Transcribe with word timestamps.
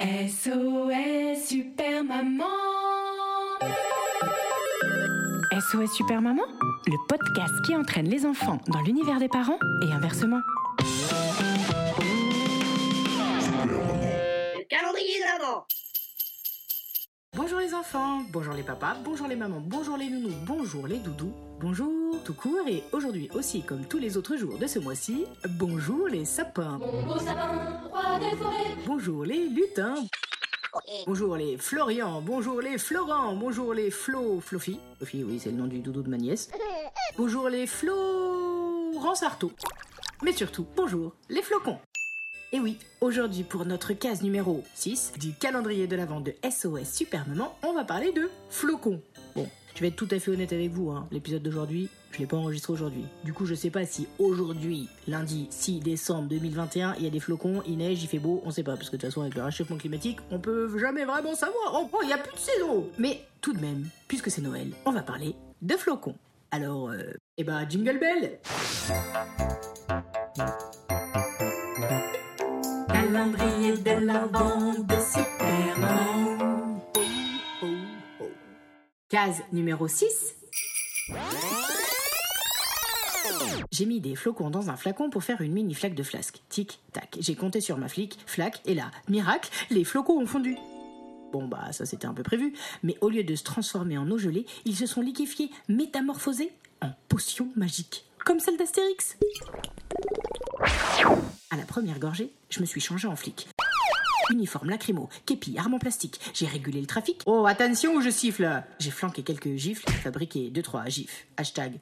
SOS 0.00 1.48
Super 1.48 2.04
Maman 2.04 2.44
SOS 5.50 5.92
Super 5.96 6.22
Maman, 6.22 6.44
le 6.86 6.96
podcast 7.08 7.52
qui 7.66 7.74
entraîne 7.74 8.08
les 8.08 8.24
enfants 8.24 8.60
dans 8.68 8.80
l'univers 8.82 9.18
des 9.18 9.26
parents 9.26 9.58
et 9.82 9.92
inversement. 9.92 10.38
Bonjour 17.36 17.60
les 17.60 17.74
enfants, 17.74 18.22
bonjour 18.32 18.54
les 18.54 18.62
papas, 18.62 18.96
bonjour 19.04 19.26
les 19.28 19.36
mamans, 19.36 19.60
bonjour 19.60 19.96
les 19.96 20.08
nounous, 20.08 20.34
bonjour 20.44 20.86
les 20.86 20.98
doudous, 20.98 21.32
bonjour 21.60 22.22
tout 22.24 22.34
court 22.34 22.66
et 22.66 22.82
aujourd'hui 22.92 23.28
aussi 23.34 23.62
comme 23.62 23.84
tous 23.84 23.98
les 23.98 24.16
autres 24.16 24.36
jours 24.36 24.58
de 24.58 24.66
ce 24.66 24.78
mois-ci, 24.78 25.26
bonjour 25.50 26.08
les 26.08 26.24
sapins, 26.24 26.78
Beau 26.78 27.18
sapin, 27.18 27.80
roi 27.90 28.18
des 28.18 28.36
forêts, 28.36 28.76
bonjour 28.86 29.24
les 29.24 29.48
lutins, 29.48 29.94
bonjour 31.06 31.36
les 31.36 31.58
Florian, 31.58 32.22
bonjour 32.22 32.60
les 32.60 32.78
Florent, 32.78 33.34
bonjour 33.36 33.74
les 33.74 33.90
Flo, 33.90 34.40
Flofi, 34.40 34.80
Flofi 34.96 35.22
oui 35.22 35.38
c'est 35.38 35.50
le 35.50 35.58
nom 35.58 35.66
du 35.66 35.80
doudou 35.80 36.02
de 36.02 36.08
ma 36.08 36.16
nièce, 36.16 36.50
bonjour 37.16 37.48
les 37.50 37.66
Florence 37.66 39.22
Artaud, 39.22 39.52
mais 40.22 40.32
surtout 40.32 40.66
bonjour 40.74 41.14
les 41.28 41.42
flocons. 41.42 41.78
Et 42.50 42.60
oui, 42.60 42.78
aujourd'hui 43.02 43.42
pour 43.42 43.66
notre 43.66 43.92
case 43.92 44.22
numéro 44.22 44.64
6 44.74 45.12
du 45.20 45.34
calendrier 45.34 45.86
de 45.86 45.96
l'avant 45.96 46.20
de 46.20 46.32
SOS 46.42 46.90
Super 46.90 47.28
Maman, 47.28 47.54
on 47.62 47.74
va 47.74 47.84
parler 47.84 48.10
de 48.10 48.30
flocons. 48.48 49.02
Bon, 49.36 49.46
je 49.74 49.80
vais 49.80 49.88
être 49.88 49.96
tout 49.96 50.08
à 50.10 50.18
fait 50.18 50.30
honnête 50.30 50.54
avec 50.54 50.70
vous, 50.70 50.90
hein. 50.90 51.06
l'épisode 51.12 51.42
d'aujourd'hui, 51.42 51.90
je 52.12 52.20
l'ai 52.20 52.26
pas 52.26 52.38
enregistré 52.38 52.72
aujourd'hui. 52.72 53.04
Du 53.22 53.34
coup, 53.34 53.44
je 53.44 53.54
sais 53.54 53.68
pas 53.68 53.84
si 53.84 54.08
aujourd'hui, 54.18 54.88
lundi 55.06 55.46
6 55.50 55.80
décembre 55.80 56.26
2021, 56.30 56.94
il 56.96 57.04
y 57.04 57.06
a 57.06 57.10
des 57.10 57.20
flocons, 57.20 57.62
il 57.66 57.76
neige, 57.76 58.02
il 58.02 58.08
fait 58.08 58.18
beau, 58.18 58.40
on 58.46 58.50
sait 58.50 58.62
pas, 58.62 58.76
parce 58.76 58.88
que 58.88 58.96
de 58.96 59.02
toute 59.02 59.10
façon 59.10 59.20
avec 59.20 59.34
le 59.34 59.42
réchauffement 59.42 59.76
climatique, 59.76 60.18
on 60.30 60.38
peut 60.38 60.78
jamais 60.78 61.04
vraiment 61.04 61.34
savoir. 61.34 61.74
Oh, 61.74 61.90
oh, 61.92 62.00
il 62.02 62.08
y 62.08 62.14
a 62.14 62.18
plus 62.18 62.32
de 62.32 62.38
saison. 62.38 62.88
Mais 62.98 63.26
tout 63.42 63.52
de 63.52 63.60
même, 63.60 63.84
puisque 64.08 64.30
c'est 64.30 64.40
Noël, 64.40 64.68
on 64.86 64.92
va 64.92 65.02
parler 65.02 65.34
de 65.60 65.76
flocons. 65.76 66.14
Alors, 66.50 66.88
euh, 66.88 67.12
eh 67.36 67.44
ben, 67.44 67.68
jingle 67.68 67.98
bell 67.98 68.38
Calendrier 72.88 73.72
de 73.72 74.06
de. 74.06 74.86
Case 79.08 79.42
numéro 79.52 79.88
6. 79.88 80.34
J'ai 83.70 83.86
mis 83.86 84.00
des 84.00 84.14
flocons 84.14 84.50
dans 84.50 84.70
un 84.70 84.76
flacon 84.76 85.10
pour 85.10 85.24
faire 85.24 85.40
une 85.40 85.52
mini 85.52 85.74
flaque 85.74 85.94
de 85.94 86.02
flasque. 86.02 86.40
Tic, 86.48 86.80
tac. 86.92 87.16
J'ai 87.20 87.34
compté 87.34 87.60
sur 87.60 87.78
ma 87.78 87.88
flic, 87.88 88.18
flaque, 88.26 88.60
et 88.66 88.74
là, 88.74 88.90
miracle, 89.08 89.50
les 89.70 89.84
flocons 89.84 90.20
ont 90.20 90.26
fondu. 90.26 90.56
Bon 91.32 91.46
bah 91.46 91.72
ça 91.72 91.84
c'était 91.84 92.06
un 92.06 92.14
peu 92.14 92.22
prévu, 92.22 92.54
mais 92.82 92.96
au 93.02 93.10
lieu 93.10 93.22
de 93.22 93.34
se 93.34 93.44
transformer 93.44 93.98
en 93.98 94.10
eau 94.10 94.16
gelée, 94.16 94.46
ils 94.64 94.76
se 94.76 94.86
sont 94.86 95.02
liquéfiés, 95.02 95.50
métamorphosés 95.68 96.52
en 96.80 96.90
potions 97.08 97.48
magiques, 97.54 98.06
comme 98.24 98.40
celle 98.40 98.56
d'Astérix. 98.56 99.18
À 101.50 101.56
la 101.56 101.64
première 101.64 101.98
gorgée, 101.98 102.30
je 102.50 102.60
me 102.60 102.66
suis 102.66 102.80
changé 102.80 103.08
en 103.08 103.16
flic. 103.16 103.48
Uniforme 104.30 104.68
lacrymo, 104.68 105.08
képi, 105.24 105.56
arme 105.56 105.74
en 105.74 105.78
plastique. 105.78 106.20
J'ai 106.34 106.44
régulé 106.44 106.78
le 106.78 106.86
trafic. 106.86 107.22
Oh, 107.24 107.46
attention 107.46 107.94
où 107.94 108.02
je 108.02 108.10
siffle 108.10 108.62
J'ai 108.78 108.90
flanqué 108.90 109.22
quelques 109.22 109.56
gifles, 109.56 109.90
fabriqué 109.90 110.50
2-3 110.50 110.90
gifs. 110.90 111.26
Hashtag. 111.38 111.78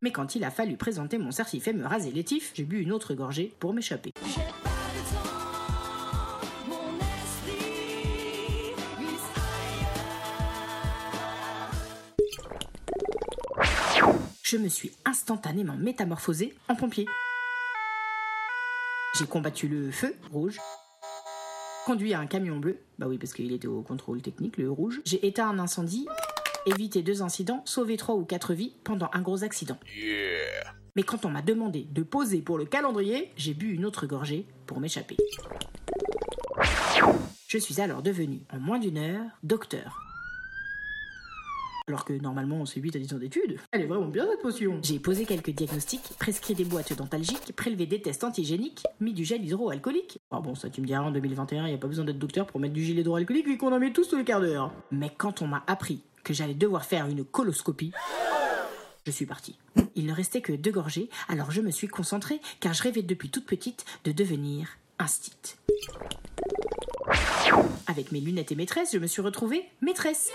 Mais 0.00 0.10
quand 0.10 0.34
il 0.34 0.44
a 0.44 0.50
fallu 0.50 0.78
présenter 0.78 1.18
mon 1.18 1.32
certif 1.32 1.68
et 1.68 1.74
me 1.74 1.86
raser 1.86 2.12
les 2.12 2.24
tifs, 2.24 2.52
j'ai 2.54 2.64
bu 2.64 2.80
une 2.80 2.92
autre 2.92 3.12
gorgée 3.12 3.52
pour 3.60 3.74
m'échapper. 3.74 4.12
Je 14.48 14.56
me 14.56 14.68
suis 14.68 14.92
instantanément 15.04 15.74
métamorphosé 15.74 16.54
en 16.68 16.76
pompier. 16.76 17.04
J'ai 19.18 19.26
combattu 19.26 19.66
le 19.66 19.90
feu 19.90 20.14
rouge, 20.30 20.60
conduit 21.84 22.14
un 22.14 22.28
camion 22.28 22.58
bleu, 22.58 22.78
bah 23.00 23.08
oui 23.08 23.18
parce 23.18 23.32
qu'il 23.32 23.50
était 23.50 23.66
au 23.66 23.82
contrôle 23.82 24.22
technique, 24.22 24.56
le 24.56 24.70
rouge. 24.70 25.00
J'ai 25.04 25.26
éteint 25.26 25.48
un 25.48 25.58
incendie, 25.58 26.06
évité 26.64 27.02
deux 27.02 27.22
incidents, 27.22 27.62
sauvé 27.64 27.96
trois 27.96 28.14
ou 28.14 28.24
quatre 28.24 28.54
vies 28.54 28.76
pendant 28.84 29.10
un 29.12 29.20
gros 29.20 29.42
accident. 29.42 29.80
Mais 30.94 31.02
quand 31.02 31.24
on 31.24 31.30
m'a 31.30 31.42
demandé 31.42 31.88
de 31.90 32.04
poser 32.04 32.40
pour 32.40 32.56
le 32.56 32.66
calendrier, 32.66 33.32
j'ai 33.36 33.52
bu 33.52 33.72
une 33.72 33.84
autre 33.84 34.06
gorgée 34.06 34.46
pour 34.66 34.78
m'échapper. 34.78 35.16
Je 37.48 37.58
suis 37.58 37.80
alors 37.80 38.02
devenu, 38.02 38.42
en 38.52 38.60
moins 38.60 38.78
d'une 38.78 38.98
heure, 38.98 39.26
docteur. 39.42 40.05
Alors 41.88 42.04
que 42.04 42.12
normalement 42.12 42.66
c'est 42.66 42.80
8 42.80 42.96
à 42.96 42.98
10 42.98 43.14
ans 43.14 43.18
d'études. 43.18 43.58
Elle 43.70 43.82
est 43.82 43.86
vraiment 43.86 44.08
bien 44.08 44.26
cette 44.28 44.42
potion. 44.42 44.80
J'ai 44.82 44.98
posé 44.98 45.24
quelques 45.24 45.50
diagnostics, 45.50 46.02
prescrit 46.18 46.54
des 46.54 46.64
boîtes 46.64 46.92
dentalgiques, 46.92 47.54
prélevé 47.54 47.86
des 47.86 48.02
tests 48.02 48.24
antigéniques, 48.24 48.82
mis 48.98 49.12
du 49.12 49.24
gel 49.24 49.44
hydroalcoolique. 49.44 50.18
Ah 50.32 50.40
bon, 50.40 50.56
ça 50.56 50.68
tu 50.68 50.80
me 50.80 50.86
diras, 50.86 51.02
en 51.02 51.12
2021, 51.12 51.68
il 51.68 51.74
a 51.74 51.78
pas 51.78 51.86
besoin 51.86 52.04
d'être 52.04 52.18
docteur 52.18 52.46
pour 52.46 52.58
mettre 52.58 52.74
du 52.74 52.82
gel 52.84 52.98
hydroalcoolique 52.98 53.46
vu 53.46 53.56
qu'on 53.56 53.72
en 53.72 53.78
met 53.78 53.92
tous 53.92 54.08
tous 54.08 54.16
les 54.16 54.24
quarts 54.24 54.40
d'heure. 54.40 54.72
Mais 54.90 55.12
quand 55.16 55.42
on 55.42 55.46
m'a 55.46 55.62
appris 55.68 56.00
que 56.24 56.34
j'allais 56.34 56.54
devoir 56.54 56.84
faire 56.84 57.06
une 57.06 57.24
coloscopie, 57.24 57.92
je 59.06 59.12
suis 59.12 59.26
parti. 59.26 59.56
Il 59.94 60.06
ne 60.06 60.12
restait 60.12 60.40
que 60.40 60.52
deux 60.52 60.72
gorgées, 60.72 61.08
alors 61.28 61.52
je 61.52 61.60
me 61.60 61.70
suis 61.70 61.86
concentrée 61.86 62.40
car 62.58 62.74
je 62.74 62.82
rêvais 62.82 63.02
depuis 63.02 63.30
toute 63.30 63.46
petite 63.46 63.84
de 64.04 64.10
devenir 64.10 64.70
instit. 64.98 65.56
Avec 67.86 68.10
mes 68.10 68.18
lunettes 68.18 68.50
et 68.50 68.56
maîtresse, 68.56 68.90
je 68.92 68.98
me 68.98 69.06
suis 69.06 69.22
retrouvée 69.22 69.64
maîtresse. 69.80 70.32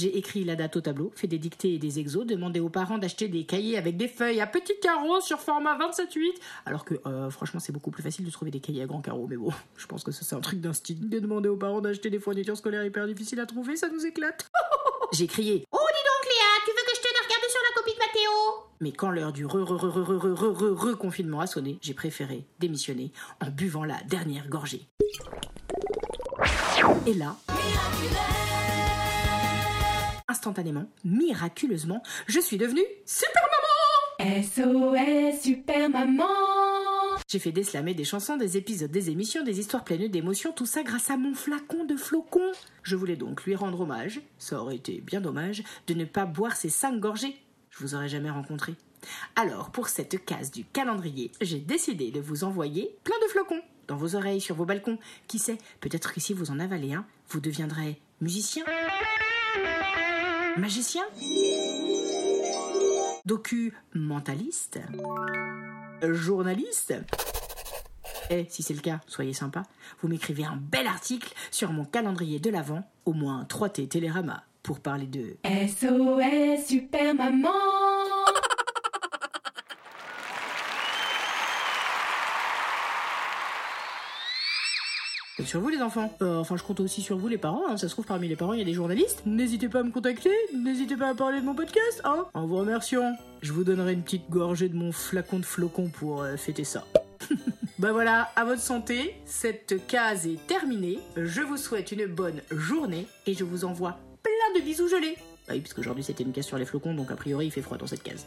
J'ai 0.00 0.16
écrit 0.16 0.44
la 0.44 0.56
date 0.56 0.76
au 0.76 0.80
tableau, 0.80 1.12
fait 1.14 1.26
des 1.26 1.36
dictées 1.36 1.74
et 1.74 1.78
des 1.78 1.98
exos, 1.98 2.24
demandé 2.24 2.58
aux 2.58 2.70
parents 2.70 2.96
d'acheter 2.96 3.28
des 3.28 3.44
cahiers 3.44 3.76
avec 3.76 3.98
des 3.98 4.08
feuilles 4.08 4.40
à 4.40 4.46
petits 4.46 4.80
carreaux 4.80 5.20
sur 5.20 5.38
format 5.38 5.76
27-8. 5.76 6.36
Alors 6.64 6.86
que, 6.86 6.94
euh, 7.04 7.28
franchement, 7.28 7.60
c'est 7.60 7.70
beaucoup 7.70 7.90
plus 7.90 8.02
facile 8.02 8.24
de 8.24 8.30
trouver 8.30 8.50
des 8.50 8.60
cahiers 8.60 8.80
à 8.80 8.86
grands 8.86 9.02
carreaux. 9.02 9.26
Mais 9.28 9.36
bon, 9.36 9.50
je 9.76 9.86
pense 9.86 10.02
que 10.02 10.10
ça, 10.10 10.22
c'est 10.24 10.34
un 10.34 10.40
truc 10.40 10.58
d'instinct. 10.62 10.94
De 10.98 11.18
demander 11.18 11.50
aux 11.50 11.56
parents 11.58 11.82
d'acheter 11.82 12.08
des 12.08 12.18
fournitures 12.18 12.56
scolaires 12.56 12.82
hyper 12.82 13.06
difficiles 13.06 13.40
à 13.40 13.44
trouver, 13.44 13.76
ça 13.76 13.90
nous 13.90 14.06
éclate. 14.06 14.48
J'ai 15.12 15.26
crié 15.26 15.66
Oh, 15.70 15.76
dis 15.76 16.02
donc, 16.08 16.32
Léa, 16.32 16.64
tu 16.64 16.70
veux 16.70 16.76
que 16.76 16.96
je 16.96 17.02
t'aide 17.02 17.16
à 17.20 17.24
regarder 17.26 17.48
sur 17.50 17.60
la 17.68 17.82
copie 17.82 17.92
de 17.92 17.98
Mathéo 17.98 18.70
Mais 18.80 18.92
quand 18.92 19.10
l'heure 19.10 19.34
du 19.34 19.44
re 19.44 19.68
re 19.68 19.76
re 19.76 19.84
re 19.84 20.08
re 20.08 20.18
re 20.18 20.34
re 20.34 20.56
re 20.56 20.92
re 20.92 20.96
confinement 20.96 21.40
a 21.40 21.46
sonné, 21.46 21.78
j'ai 21.82 21.92
préféré 21.92 22.46
démissionner 22.58 23.12
en 23.44 23.50
buvant 23.50 23.84
la 23.84 24.00
dernière 24.08 24.48
gorgée. 24.48 24.86
Et 27.06 27.12
là, 27.12 27.36
instantanément, 30.40 30.86
miraculeusement, 31.04 32.02
je 32.26 32.40
suis 32.40 32.56
devenue 32.56 32.80
super 33.04 33.42
maman 34.18 34.42
SOS 34.42 35.42
Super 35.42 35.90
Maman 35.90 36.24
J'ai 37.28 37.38
fait 37.38 37.50
et 37.50 37.94
des 37.94 38.04
chansons, 38.04 38.38
des 38.38 38.56
épisodes, 38.56 38.90
des 38.90 39.10
émissions, 39.10 39.44
des 39.44 39.60
histoires 39.60 39.84
pleines 39.84 40.08
d'émotions, 40.08 40.52
tout 40.52 40.64
ça 40.64 40.82
grâce 40.82 41.10
à 41.10 41.18
mon 41.18 41.34
flacon 41.34 41.84
de 41.84 41.94
flocons. 41.94 42.52
Je 42.82 42.96
voulais 42.96 43.16
donc 43.16 43.44
lui 43.44 43.54
rendre 43.54 43.82
hommage, 43.82 44.22
ça 44.38 44.62
aurait 44.62 44.76
été 44.76 45.02
bien 45.02 45.20
dommage, 45.20 45.62
de 45.86 45.92
ne 45.92 46.06
pas 46.06 46.24
boire 46.24 46.56
ces 46.56 46.70
cinq 46.70 46.98
gorgées. 46.98 47.36
Je 47.68 47.80
vous 47.80 47.94
aurais 47.94 48.08
jamais 48.08 48.30
rencontré. 48.30 48.76
Alors, 49.36 49.70
pour 49.70 49.90
cette 49.90 50.24
case 50.24 50.50
du 50.50 50.64
calendrier, 50.64 51.32
j'ai 51.42 51.58
décidé 51.58 52.10
de 52.10 52.20
vous 52.20 52.44
envoyer 52.44 52.96
plein 53.04 53.18
de 53.22 53.30
flocons 53.30 53.60
dans 53.88 53.96
vos 53.96 54.16
oreilles, 54.16 54.40
sur 54.40 54.54
vos 54.54 54.64
balcons. 54.64 54.98
Qui 55.28 55.38
sait, 55.38 55.58
peut-être 55.80 56.14
que 56.14 56.20
si 56.20 56.32
vous 56.32 56.50
en 56.50 56.60
avalez 56.60 56.94
un, 56.94 57.04
vous 57.28 57.40
deviendrez 57.40 58.00
musicien 58.22 58.64
Magicien. 60.56 61.02
Documentaliste. 63.24 64.80
Journaliste. 66.02 66.94
Eh, 68.30 68.46
si 68.48 68.62
c'est 68.62 68.74
le 68.74 68.80
cas, 68.80 69.00
soyez 69.06 69.32
sympa. 69.32 69.62
Vous 70.00 70.08
m'écrivez 70.08 70.44
un 70.44 70.56
bel 70.56 70.86
article 70.86 71.32
sur 71.50 71.72
mon 71.72 71.84
calendrier 71.84 72.38
de 72.38 72.50
l'Avent, 72.50 72.88
au 73.04 73.12
moins 73.12 73.44
3T 73.44 73.88
Télérama, 73.88 74.44
pour 74.62 74.80
parler 74.80 75.06
de 75.06 75.36
SOS 75.44 76.66
Super 76.66 77.14
Maman 77.14 77.79
sur 85.44 85.60
vous 85.60 85.68
les 85.68 85.80
enfants. 85.82 86.12
Euh, 86.22 86.38
enfin, 86.38 86.56
je 86.56 86.62
compte 86.62 86.80
aussi 86.80 87.02
sur 87.02 87.16
vous 87.18 87.28
les 87.28 87.38
parents. 87.38 87.62
hein. 87.68 87.76
Ça 87.76 87.88
se 87.88 87.92
trouve 87.94 88.06
parmi 88.06 88.28
les 88.28 88.36
parents, 88.36 88.52
il 88.52 88.58
y 88.58 88.62
a 88.62 88.64
des 88.66 88.72
journalistes. 88.74 89.22
N'hésitez 89.26 89.68
pas 89.68 89.80
à 89.80 89.82
me 89.82 89.90
contacter. 89.90 90.30
N'hésitez 90.54 90.96
pas 90.96 91.08
à 91.08 91.14
parler 91.14 91.40
de 91.40 91.46
mon 91.46 91.54
podcast. 91.54 92.00
Hein. 92.04 92.26
En 92.34 92.46
vous 92.46 92.56
remerciant, 92.56 93.16
je 93.42 93.52
vous 93.52 93.64
donnerai 93.64 93.92
une 93.94 94.02
petite 94.02 94.28
gorgée 94.30 94.68
de 94.68 94.76
mon 94.76 94.92
flacon 94.92 95.38
de 95.38 95.44
flocon 95.44 95.88
pour 95.88 96.22
euh, 96.22 96.36
fêter 96.36 96.64
ça. 96.64 96.84
Bah 97.78 97.92
voilà, 97.92 98.28
à 98.36 98.44
votre 98.44 98.60
santé, 98.60 99.14
cette 99.24 99.86
case 99.86 100.26
est 100.26 100.46
terminée. 100.46 100.98
Je 101.16 101.40
vous 101.40 101.56
souhaite 101.56 101.92
une 101.92 102.04
bonne 102.04 102.42
journée 102.50 103.06
et 103.26 103.32
je 103.32 103.42
vous 103.42 103.64
envoie 103.64 103.96
plein 104.22 104.60
de 104.60 104.62
bisous 104.62 104.86
gelés. 104.88 105.16
Bah 105.48 105.54
oui, 105.54 105.60
puisque 105.60 105.78
aujourd'hui 105.78 106.04
c'était 106.04 106.22
une 106.22 106.32
case 106.32 106.44
sur 106.44 106.58
les 106.58 106.66
flocons, 106.66 106.92
donc 106.92 107.10
a 107.10 107.16
priori 107.16 107.46
il 107.46 107.50
fait 107.50 107.62
froid 107.62 107.78
dans 107.78 107.86
cette 107.86 108.02
case. 108.02 108.26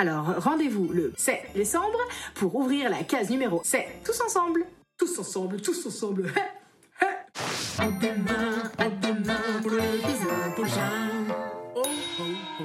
Alors 0.00 0.32
rendez-vous 0.38 0.88
le 0.94 1.12
7 1.14 1.50
décembre 1.54 1.98
pour 2.34 2.56
ouvrir 2.56 2.88
la 2.88 3.02
case 3.02 3.28
numéro 3.28 3.60
7. 3.62 3.86
Tous 4.02 4.18
ensemble 4.22 4.64
Tous 4.96 5.18
ensemble, 5.18 5.60
tous 5.60 5.86
ensemble 5.86 6.32
À 7.78 7.84
demain, 7.84 8.62
à 8.78 8.88
demain 8.88 9.60
pour 9.62 9.72
prochain 10.54 10.90
Oh 11.76 11.82
oh 11.84 12.22
oh. 12.60 12.64